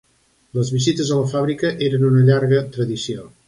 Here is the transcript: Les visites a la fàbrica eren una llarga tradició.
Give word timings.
Les 0.59 0.71
visites 0.75 1.11
a 1.11 1.19
la 1.21 1.29
fàbrica 1.35 1.73
eren 1.91 2.09
una 2.11 2.27
llarga 2.31 2.67
tradició. 2.79 3.33